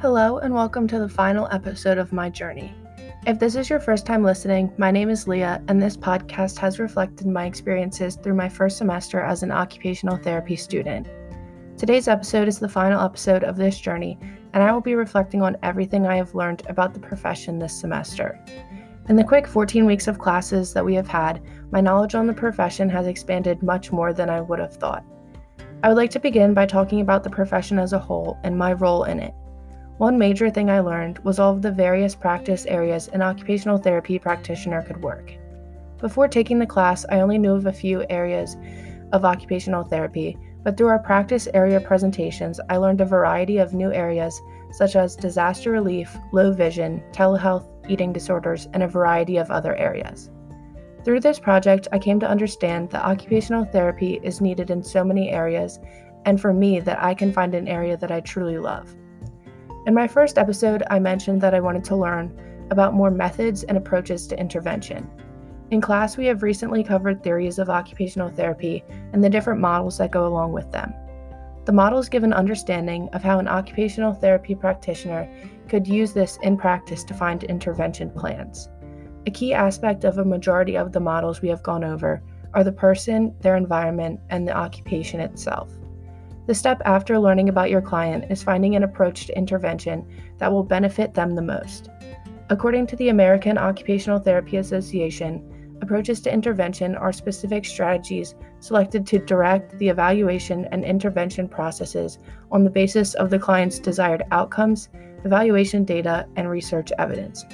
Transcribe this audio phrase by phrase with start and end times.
[0.00, 2.72] Hello, and welcome to the final episode of my journey.
[3.26, 6.78] If this is your first time listening, my name is Leah, and this podcast has
[6.78, 11.08] reflected my experiences through my first semester as an occupational therapy student.
[11.76, 14.16] Today's episode is the final episode of this journey,
[14.52, 18.38] and I will be reflecting on everything I have learned about the profession this semester.
[19.08, 21.42] In the quick 14 weeks of classes that we have had,
[21.72, 25.04] my knowledge on the profession has expanded much more than I would have thought.
[25.82, 28.74] I would like to begin by talking about the profession as a whole and my
[28.74, 29.34] role in it.
[29.98, 34.16] One major thing I learned was all of the various practice areas an occupational therapy
[34.16, 35.32] practitioner could work.
[35.98, 38.56] Before taking the class, I only knew of a few areas
[39.10, 43.92] of occupational therapy, but through our practice area presentations, I learned a variety of new
[43.92, 49.74] areas such as disaster relief, low vision, telehealth, eating disorders, and a variety of other
[49.74, 50.30] areas.
[51.04, 55.30] Through this project, I came to understand that occupational therapy is needed in so many
[55.30, 55.80] areas,
[56.24, 58.94] and for me, that I can find an area that I truly love.
[59.88, 62.30] In my first episode, I mentioned that I wanted to learn
[62.70, 65.10] about more methods and approaches to intervention.
[65.70, 70.10] In class, we have recently covered theories of occupational therapy and the different models that
[70.10, 70.92] go along with them.
[71.64, 75.26] The models give an understanding of how an occupational therapy practitioner
[75.70, 78.68] could use this in practice to find intervention plans.
[79.26, 82.22] A key aspect of a majority of the models we have gone over
[82.52, 85.72] are the person, their environment, and the occupation itself.
[86.48, 90.06] The step after learning about your client is finding an approach to intervention
[90.38, 91.90] that will benefit them the most.
[92.48, 99.18] According to the American Occupational Therapy Association, approaches to intervention are specific strategies selected to
[99.18, 102.18] direct the evaluation and intervention processes
[102.50, 104.88] on the basis of the client's desired outcomes,
[105.26, 107.44] evaluation data, and research evidence.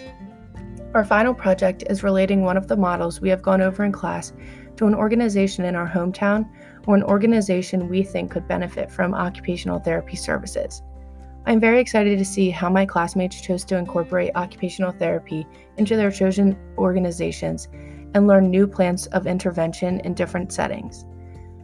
[0.94, 4.32] Our final project is relating one of the models we have gone over in class
[4.76, 6.48] to an organization in our hometown
[6.86, 10.82] or an organization we think could benefit from occupational therapy services.
[11.46, 16.10] I'm very excited to see how my classmates chose to incorporate occupational therapy into their
[16.10, 17.68] chosen organizations
[18.14, 21.04] and learn new plans of intervention in different settings.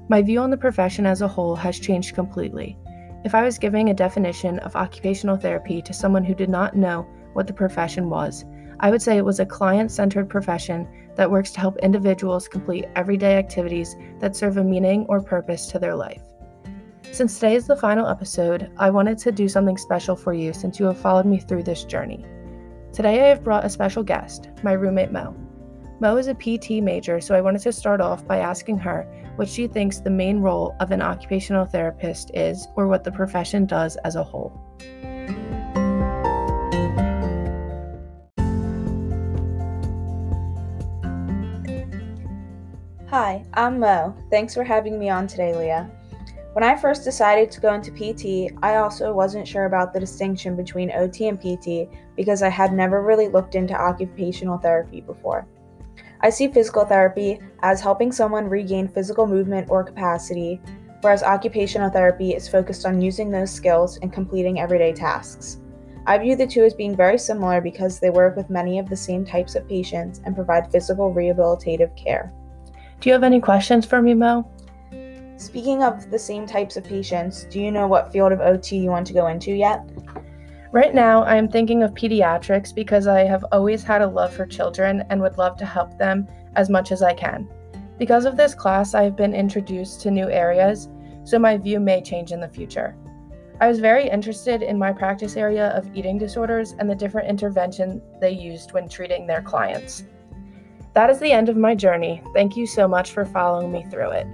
[0.08, 2.76] My view on the profession as a whole has changed completely.
[3.24, 7.06] If I was giving a definition of occupational therapy to someone who did not know
[7.32, 8.44] what the profession was,
[8.82, 12.86] I would say it was a client centered profession that works to help individuals complete
[12.96, 16.22] everyday activities that serve a meaning or purpose to their life.
[17.12, 20.80] Since today is the final episode, I wanted to do something special for you since
[20.80, 22.24] you have followed me through this journey.
[22.90, 25.36] Today I have brought a special guest, my roommate Mo.
[26.00, 29.48] Mo is a PT major, so I wanted to start off by asking her what
[29.48, 33.96] she thinks the main role of an occupational therapist is or what the profession does
[34.04, 34.58] as a whole.
[43.10, 44.14] Hi, I'm Mo.
[44.30, 45.90] Thanks for having me on today, Leah.
[46.52, 50.54] When I first decided to go into PT, I also wasn't sure about the distinction
[50.54, 55.48] between OT and PT because I had never really looked into occupational therapy before.
[56.20, 60.60] I see physical therapy as helping someone regain physical movement or capacity,
[61.00, 65.58] whereas occupational therapy is focused on using those skills and completing everyday tasks.
[66.06, 68.94] I view the two as being very similar because they work with many of the
[68.94, 72.32] same types of patients and provide physical rehabilitative care.
[73.00, 74.46] Do you have any questions for me, Mo?
[75.38, 78.90] Speaking of the same types of patients, do you know what field of OT you
[78.90, 79.88] want to go into yet?
[80.70, 84.44] Right now, I am thinking of pediatrics because I have always had a love for
[84.44, 87.48] children and would love to help them as much as I can.
[87.98, 90.90] Because of this class, I have been introduced to new areas,
[91.24, 92.94] so my view may change in the future.
[93.62, 98.02] I was very interested in my practice area of eating disorders and the different intervention
[98.20, 100.04] they used when treating their clients.
[100.94, 102.22] That is the end of my journey.
[102.34, 104.26] Thank you so much for following me through it.